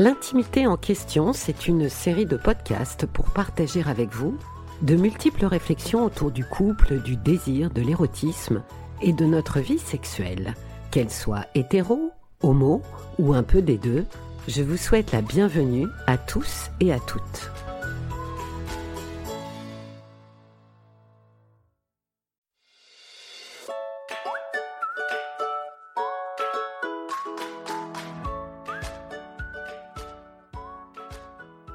[0.00, 4.34] L'intimité en question, c'est une série de podcasts pour partager avec vous
[4.80, 8.62] de multiples réflexions autour du couple, du désir, de l'érotisme
[9.02, 10.54] et de notre vie sexuelle.
[10.90, 12.80] Qu'elle soit hétéro, homo
[13.18, 14.06] ou un peu des deux,
[14.48, 17.50] je vous souhaite la bienvenue à tous et à toutes.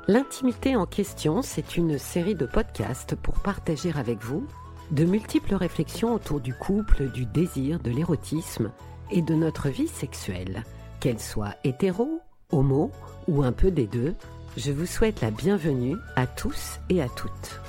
[0.08, 4.45] L'intimité en question, c'est une série de podcasts pour partager avec vous
[4.91, 8.72] de multiples réflexions autour du couple, du désir, de l'érotisme
[9.09, 10.64] et de notre vie sexuelle.
[11.00, 12.20] Qu'elle soit hétéro,
[12.52, 12.91] homo
[13.28, 14.14] ou un peu des deux,
[14.58, 17.59] je vous souhaite la bienvenue à tous et à toutes.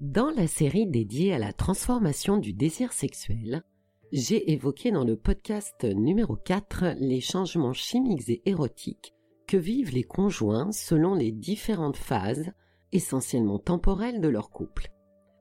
[0.00, 3.62] Dans la série dédiée à la transformation du désir sexuel,
[4.18, 9.14] j'ai évoqué dans le podcast numéro 4 les changements chimiques et érotiques
[9.46, 12.50] que vivent les conjoints selon les différentes phases,
[12.92, 14.90] essentiellement temporelles, de leur couple.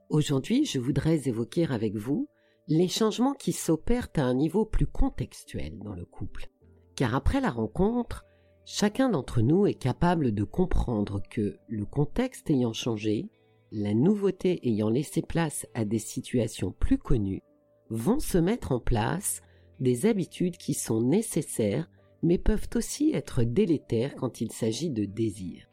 [0.10, 2.28] Aujourd'hui, je voudrais évoquer avec vous
[2.68, 6.50] les changements qui s'opèrent à un niveau plus contextuel dans le couple.
[6.98, 8.26] Car après la rencontre,
[8.66, 13.30] chacun d'entre nous est capable de comprendre que le contexte ayant changé,
[13.72, 17.42] la nouveauté ayant laissé place à des situations plus connues,
[17.90, 19.42] vont se mettre en place
[19.80, 21.90] des habitudes qui sont nécessaires
[22.26, 25.70] mais peuvent aussi être délétères quand il s'agit de désir.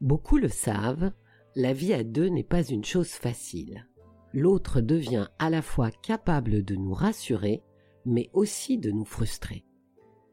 [0.00, 1.12] Beaucoup le savent,
[1.56, 3.88] la vie à deux n'est pas une chose facile.
[4.34, 7.62] L'autre devient à la fois capable de nous rassurer,
[8.04, 9.64] mais aussi de nous frustrer.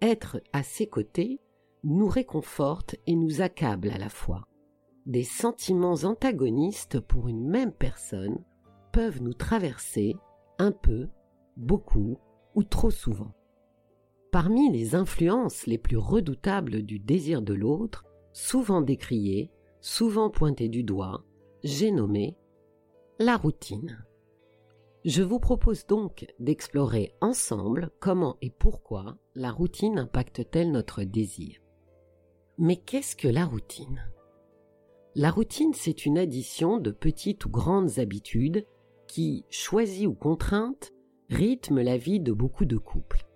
[0.02, 1.39] Être à ses côtés
[1.83, 4.48] nous réconforte et nous accable à la fois.
[5.05, 8.44] Des sentiments antagonistes pour une même personne
[8.92, 10.16] peuvent nous traverser
[10.62, 11.09] un peu,
[11.58, 12.17] beaucoup
[12.55, 13.33] ou trop souvent.
[14.32, 19.52] Parmi les influences les plus redoutables du désir de l'autre, souvent décriées,
[19.82, 21.26] souvent pointées du doigt,
[21.64, 22.38] j'ai nommé
[23.20, 24.05] la routine.
[25.04, 31.58] Je vous propose donc d'explorer ensemble comment et pourquoi la routine impacte-t-elle notre désir.
[32.60, 34.05] Mais qu'est-ce que la routine?
[35.16, 38.66] La routine, c'est une addition de petites ou grandes habitudes
[39.11, 40.94] qui, choisie ou contrainte,
[41.30, 43.27] rythme la vie de beaucoup de couples.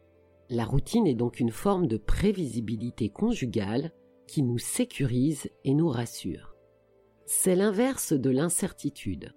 [0.50, 3.92] La routine est donc une forme de prévisibilité conjugale
[4.26, 6.56] qui nous sécurise et nous rassure.
[7.26, 9.34] C'est l'inverse de l'incertitude.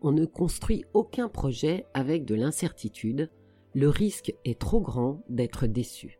[0.00, 3.30] On ne construit aucun projet avec de l'incertitude,
[3.74, 6.18] le risque est trop grand d'être déçu.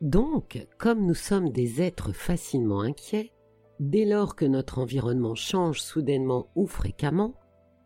[0.00, 3.32] Donc, comme nous sommes des êtres facilement inquiets,
[3.80, 7.34] dès lors que notre environnement change soudainement ou fréquemment,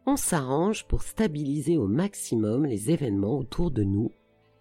[0.06, 4.12] on s'arrange pour stabiliser au maximum les événements autour de nous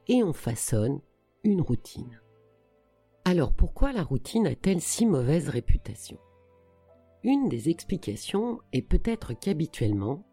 [0.08, 1.00] et on façonne
[1.44, 2.20] une routine.
[3.26, 6.18] Alors pourquoi la routine a-t-elle si mauvaise réputation?
[7.24, 10.26] Une des explications est peut-être qu'habituellement,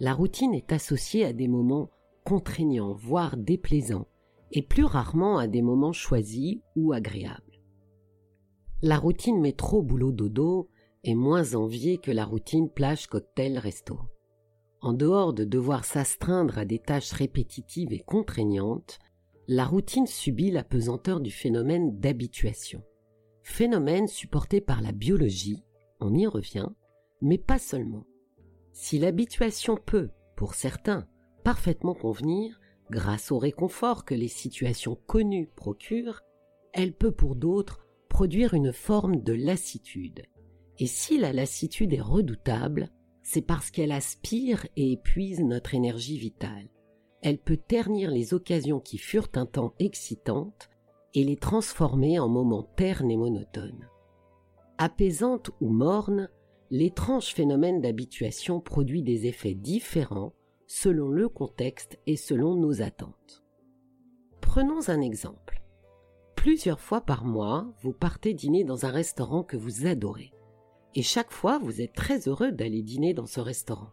[0.00, 1.90] la routine est associée à des moments
[2.24, 4.06] contraignants, voire déplaisants,
[4.52, 7.60] et plus rarement à des moments choisis ou agréables.
[8.82, 10.68] La routine métro boulot dodo
[11.04, 13.98] est moins enviée que la routine plage cocktail resto.
[14.80, 18.98] En dehors de devoir s'astreindre à des tâches répétitives et contraignantes,
[19.48, 22.82] la routine subit la pesanteur du phénomène d'habituation.
[23.42, 25.64] Phénomène supporté par la biologie,
[26.00, 26.68] on y revient,
[27.20, 28.04] mais pas seulement.
[28.72, 31.08] Si l'habituation peut, pour certains,
[31.44, 32.60] parfaitement convenir,
[32.90, 36.22] grâce au réconfort que les situations connues procurent,
[36.72, 40.24] elle peut pour d'autres produire une forme de lassitude.
[40.78, 42.90] Et si la lassitude est redoutable,
[43.30, 46.70] c'est parce qu'elle aspire et épuise notre énergie vitale.
[47.20, 50.70] Elle peut ternir les occasions qui furent un temps excitantes
[51.12, 53.86] et les transformer en moments ternes et monotones.
[54.78, 56.30] Apaisante ou morne,
[56.70, 60.32] l'étrange phénomène d'habituation produit des effets différents
[60.66, 63.44] selon le contexte et selon nos attentes.
[64.40, 65.62] Prenons un exemple.
[66.34, 70.32] Plusieurs fois par mois, vous partez dîner dans un restaurant que vous adorez.
[70.94, 73.90] Et chaque fois, vous êtes très heureux d'aller dîner dans ce restaurant.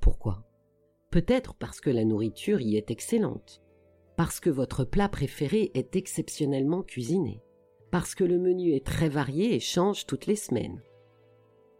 [0.00, 0.44] Pourquoi?
[1.10, 3.62] Peut-être parce que la nourriture y est excellente,
[4.16, 7.42] parce que votre plat préféré est exceptionnellement cuisiné,
[7.90, 10.82] parce que le menu est très varié et change toutes les semaines.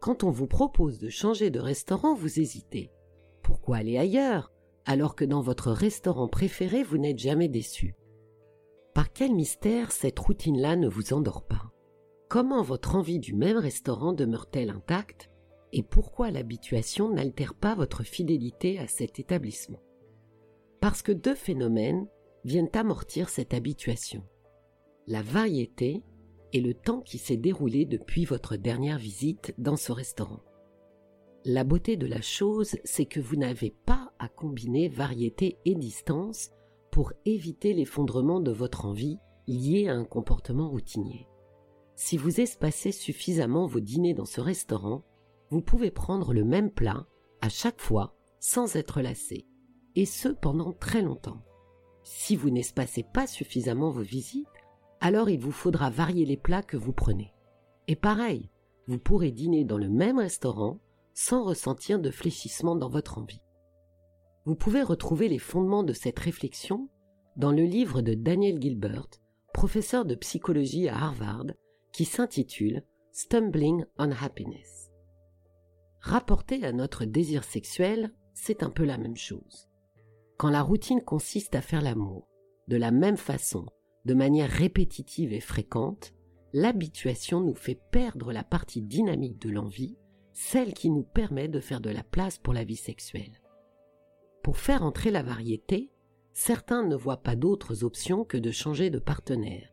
[0.01, 2.91] Quand on vous propose de changer de restaurant, vous hésitez.
[3.43, 4.53] Pourquoi aller ailleurs
[4.89, 7.95] alors que dans votre restaurant préféré vous n'êtes jamais déçu?
[8.95, 11.66] Par quel mystère cette routine-là ne vous endort pas?
[12.29, 15.31] Comment votre envie du même restaurant demeure-t-elle intacte
[15.73, 19.81] et pourquoi l'habituation n'altère pas votre fidélité à cet établissement?
[20.81, 22.07] Parce que deux phénomènes,
[22.47, 24.23] viennent amortir cette habituation.
[25.09, 26.05] La variété
[26.53, 30.41] est le temps qui s'est déroulé depuis votre dernière visite dans ce restaurant.
[31.45, 36.51] La beauté de la chose, c'est que vous n'avez pas à combiner variété et distance
[36.91, 39.19] pour éviter l'effondrement de votre envie
[39.49, 41.27] lié à un comportement routinier.
[41.97, 45.03] Si vous espacez suffisamment vos dîners dans ce restaurant,
[45.49, 47.07] vous pouvez prendre le même plat
[47.41, 49.47] à chaque fois sans être lassé,
[49.95, 51.43] et ce pendant très longtemps.
[52.05, 54.47] Si vous n'espacez pas suffisamment vos visites,
[55.01, 57.33] alors il vous faudra varier les plats que vous prenez.
[57.89, 58.51] Et pareil,
[58.87, 60.79] vous pourrez dîner dans le même restaurant
[61.15, 63.41] sans ressentir de fléchissement dans votre envie.
[64.45, 66.89] Vous pouvez retrouver les fondements de cette réflexion
[67.37, 69.09] dans le livre de Daniel Gilbert,
[69.55, 71.47] professeur de psychologie à Harvard,
[71.97, 72.83] qui s'intitule
[73.13, 74.91] Stumbling on Happiness.
[76.01, 79.67] Rapporté à notre désir sexuel, c'est un peu la même chose.
[80.37, 82.29] Quand la routine consiste à faire l'amour,
[82.69, 83.65] de la même façon,
[84.05, 86.13] de manière répétitive et fréquente,
[86.53, 89.97] l'habituation nous fait perdre la partie dynamique de l'envie
[90.35, 93.41] celle qui nous permet de faire de la place pour la vie sexuelle.
[94.43, 95.91] Pour faire entrer la variété,
[96.35, 99.73] certains ne voient pas d'autres options que de changer de partenaire.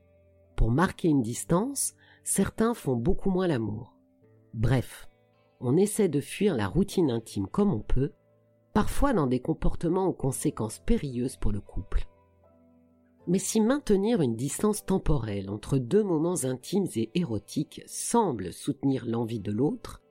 [0.55, 3.95] Pour marquer une distance, certains font beaucoup moins l'amour.
[4.53, 5.09] Bref,
[5.59, 8.11] on essaie de fuir la routine intime comme on peut,
[8.73, 12.07] parfois dans des comportements aux conséquences périlleuses pour le couple.
[13.27, 19.39] Mais si maintenir une distance temporelle entre deux moments intimes et érotiques semble soutenir l'envie
[19.39, 20.01] de l'autre,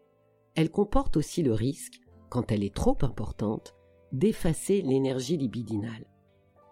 [0.54, 2.00] elle comporte aussi le risque,
[2.30, 3.74] quand elle est trop importante,
[4.12, 6.06] d'effacer l'énergie libidinale.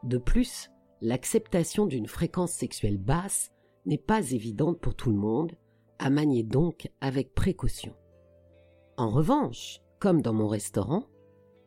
[0.03, 0.71] De plus,
[1.03, 3.51] l'acceptation d'une fréquence sexuelle basse
[3.87, 5.53] n'est pas évidente pour tout le monde,
[5.99, 7.95] à manier donc avec précaution.
[8.97, 11.05] En revanche, comme dans mon restaurant,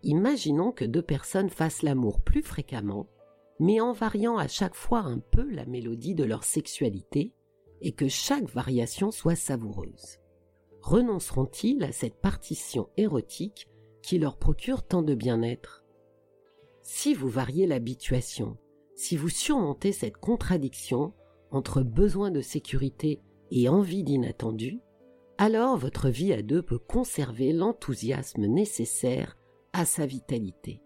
[0.04, 3.08] imaginons que deux personnes fassent l'amour plus fréquemment,
[3.60, 7.34] mais en variant à chaque fois un peu la mélodie de leur sexualité,
[7.82, 10.20] et que chaque variation soit savoureuse
[10.84, 13.68] renonceront-ils à cette partition érotique
[14.02, 15.86] qui leur procure tant de bien-être?
[16.82, 18.58] Si vous variez l'habituation,
[18.96, 21.14] si vous surmontez cette contradiction
[21.54, 23.22] entre besoin de sécurité
[23.52, 24.80] et envie d'inattendu,
[25.38, 29.38] alors votre vie à deux peut conserver l'enthousiasme nécessaire
[29.72, 30.82] à sa vitalité.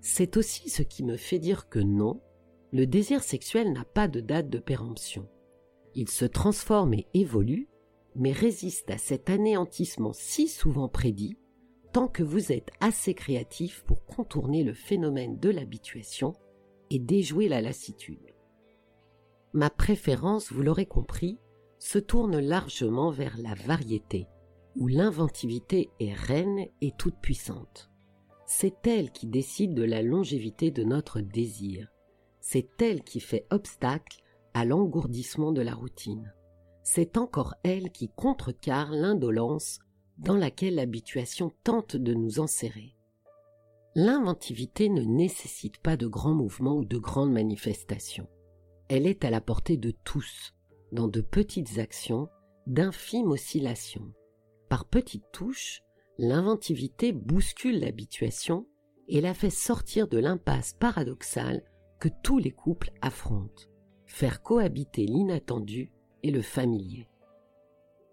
[0.00, 2.20] C'est aussi ce qui me fait dire que non,
[2.72, 5.28] le désir sexuel n'a pas de date de péremption.
[5.94, 7.68] Il se transforme et évolue
[8.16, 11.36] mais résiste à cet anéantissement si souvent prédit,
[11.92, 16.34] tant que vous êtes assez créatif pour contourner le phénomène de l'habituation
[16.90, 18.34] et déjouer la lassitude.
[19.52, 21.38] Ma préférence, vous l'aurez compris,
[21.78, 24.26] se tourne largement vers la variété,
[24.76, 27.90] où l'inventivité est reine et toute puissante.
[28.46, 31.88] C'est elle qui décide de la longévité de notre désir.
[32.40, 34.22] C'est elle qui fait obstacle
[34.54, 36.32] à l'engourdissement de la routine
[36.82, 39.78] c'est encore elle qui contrecarre l'indolence
[40.18, 42.96] dans laquelle l'habituation tente de nous enserrer.
[43.94, 48.28] L'inventivité ne nécessite pas de grands mouvements ou de grandes manifestations.
[48.92, 50.52] Elle est à la portée de tous,
[50.90, 52.28] dans de petites actions,
[52.66, 54.12] d'infimes oscillations.
[54.68, 55.84] Par petites touches,
[56.18, 58.66] l'inventivité bouscule l'habituation
[59.06, 61.62] et la fait sortir de l'impasse paradoxale
[62.00, 63.62] que tous les couples affrontent.
[64.06, 65.92] Faire cohabiter l'inattendu
[66.24, 67.06] et le familier.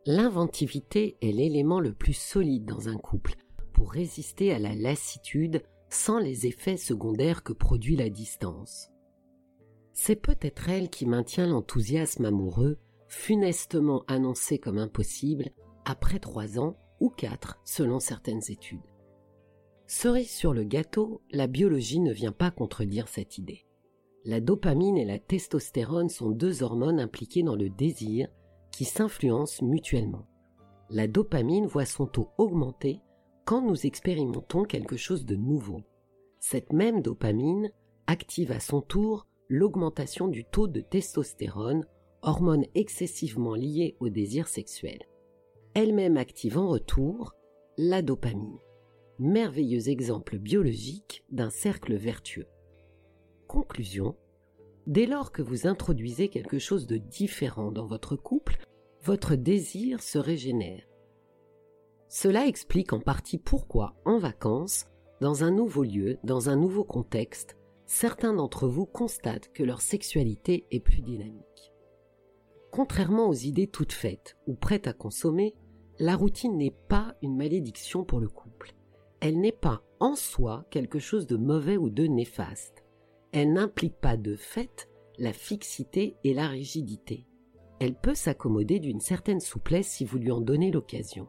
[0.06, 3.34] L'inventivité est l'élément le plus solide dans un couple
[3.74, 8.92] pour résister à la lassitude sans les effets secondaires que produit la distance.
[10.00, 12.78] C'est peut-être elle qui maintient l'enthousiasme amoureux,
[13.08, 15.50] funestement annoncé comme impossible,
[15.86, 18.86] après trois ans ou quatre selon certaines études.
[19.88, 23.66] Cerise sur le gâteau, la biologie ne vient pas contredire cette idée.
[24.24, 28.28] La dopamine et la testostérone sont deux hormones impliquées dans le désir
[28.72, 30.28] qui s'influencent mutuellement.
[30.92, 33.02] La dopamine voit son taux augmenter
[33.46, 35.82] quand nous expérimentons quelque chose de nouveau.
[36.40, 37.72] Cette même dopamine
[38.06, 41.86] active à son tour l'augmentation du taux de testostérone,
[42.22, 45.00] hormone excessivement liée au désir sexuel.
[45.74, 47.34] Elle-même active en retour
[47.78, 48.58] la dopamine.
[49.20, 52.48] Merveilleux exemple biologique d'un cercle vertueux.
[53.48, 54.16] Conclusion.
[54.86, 58.58] Dès lors que vous introduisez quelque chose de différent dans votre couple,
[59.04, 60.84] votre désir se régénère.
[62.10, 64.88] Cela explique en partie pourquoi, en vacances,
[65.20, 67.57] dans un nouveau lieu, dans un nouveau contexte,
[67.88, 71.74] certains d'entre vous constatent que leur sexualité est plus dynamique.
[72.72, 75.56] Contrairement aux idées toutes faites ou prêtes à consommer,
[75.98, 78.76] la routine n'est pas une malédiction pour le couple.
[79.20, 82.84] Elle n'est pas en soi quelque chose de mauvais ou de néfaste
[83.32, 87.28] elle n'implique pas de fait la fixité et la rigidité.
[87.80, 91.28] Elle peut s'accommoder d'une certaine souplesse si vous lui en donnez l'occasion.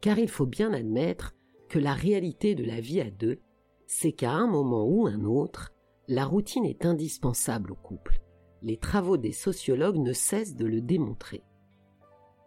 [0.00, 1.34] Car il faut bien admettre
[1.68, 3.40] que la réalité de la vie à deux,
[3.86, 5.72] c'est qu'à un moment ou un autre,
[6.08, 8.22] la routine est indispensable au couple.
[8.62, 11.44] Les travaux des sociologues ne cessent de le démontrer.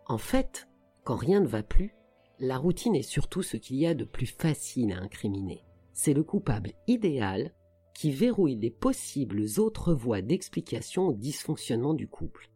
[0.08, 0.68] En fait,
[1.03, 1.96] quand rien ne va plus,
[2.39, 5.63] la routine est surtout ce qu'il y a de plus facile à incriminer.
[5.94, 7.53] C'est le coupable idéal
[7.94, 12.50] qui verrouille les possibles autres voies d'explication au dysfonctionnement du couple.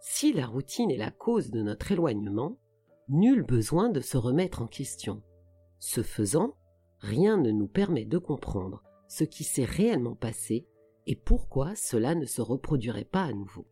[0.00, 2.58] Si la routine est la cause de notre éloignement,
[3.08, 5.20] nul besoin de se remettre en question.
[5.80, 6.54] Ce faisant,
[7.00, 10.66] rien ne nous permet de comprendre ce qui s'est réellement passé
[11.06, 13.66] et pourquoi cela ne se reproduirait pas à nouveau.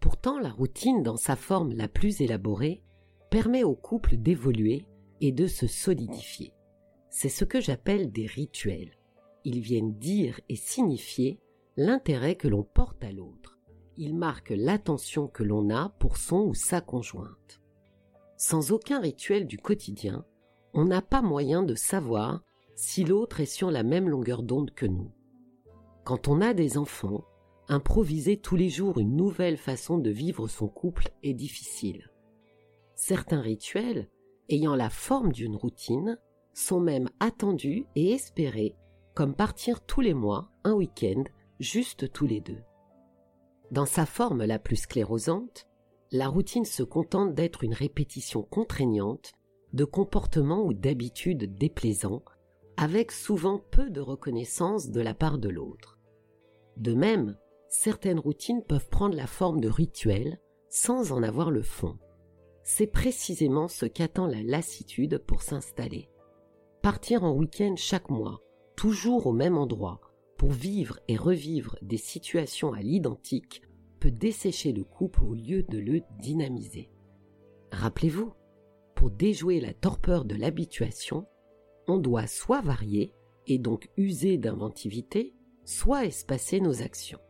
[0.00, 2.82] Pourtant, la routine, dans sa forme la plus élaborée,
[3.30, 4.84] permet au couple d'évoluer
[5.20, 6.52] et de se solidifier.
[7.08, 8.98] C'est ce que j'appelle des rituels.
[9.44, 11.38] Ils viennent dire et signifier
[11.76, 13.58] l'intérêt que l'on porte à l'autre.
[13.96, 17.60] Ils marquent l'attention que l'on a pour son ou sa conjointe.
[18.36, 20.24] Sans aucun rituel du quotidien,
[20.74, 22.42] on n'a pas moyen de savoir
[22.74, 25.10] si l'autre est sur la même longueur d'onde que nous.
[26.04, 27.24] Quand on a des enfants,
[27.68, 32.10] improviser tous les jours une nouvelle façon de vivre son couple est difficile.
[32.94, 34.08] Certains rituels,
[34.48, 36.18] ayant la forme d'une routine,
[36.54, 38.76] sont même attendus et espérés,
[39.14, 41.24] comme partir tous les mois, un week-end,
[41.60, 42.62] juste tous les deux.
[43.70, 45.66] Dans sa forme la plus sclérosante,
[46.10, 49.32] la routine se contente d'être une répétition contraignante
[49.72, 52.22] de comportements ou d'habitudes déplaisants,
[52.82, 56.00] avec souvent peu de reconnaissance de la part de l'autre.
[56.76, 61.96] De même, certaines routines peuvent prendre la forme de rituels sans en avoir le fond.
[62.64, 66.10] C'est précisément ce qu'attend la lassitude pour s'installer.
[66.82, 68.40] Partir en week-end chaque mois,
[68.74, 70.00] toujours au même endroit,
[70.36, 73.62] pour vivre et revivre des situations à l'identique,
[74.00, 76.90] peut dessécher le couple au lieu de le dynamiser.
[77.70, 78.32] Rappelez-vous,
[78.96, 81.28] pour déjouer la torpeur de l'habituation,
[81.88, 83.14] on doit soit varier
[83.46, 85.34] et donc user d'inventivité,
[85.64, 87.20] soit espacer nos actions.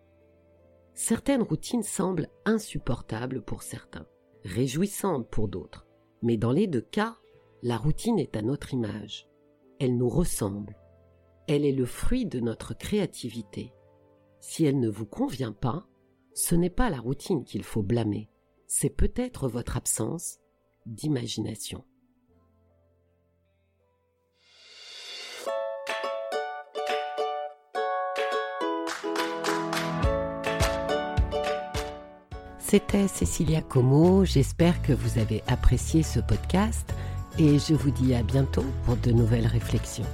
[0.95, 4.07] Certaines routines semblent insupportables pour certains,
[4.45, 5.87] réjouissantes pour d'autres,
[6.23, 7.17] mais dans les deux cas,
[7.63, 9.29] la routine est à notre image.
[9.79, 10.77] Elle nous ressemble.
[11.49, 13.73] Elle est le fruit de notre créativité.
[14.41, 15.87] Si elle ne vous convient pas,
[16.35, 18.29] ce n'est pas la routine qu'il faut blâmer,
[18.67, 20.39] c'est peut-être votre absence
[20.87, 21.85] d'imagination.
[32.73, 36.91] C'était Cécilia Como, j'espère que vous avez apprécié ce podcast
[37.39, 40.07] et je vous dis à bientôt pour de nouvelles réflexions.